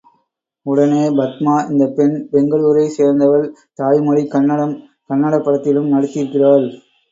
உடனே 0.65 1.09
பத்மா, 1.09 1.69
இந்தப் 1.69 1.93
பெண் 1.95 2.15
பெங்களுரைச் 2.31 2.95
சேர்ந்தவள். 2.97 3.45
தாய் 3.73 4.01
மொழி 4.01 4.27
கன்னடம், 4.27 4.75
கன்னடப் 5.09 5.45
படத்திலும் 5.45 5.91
நடித்திருக்கிறாள். 5.93 6.69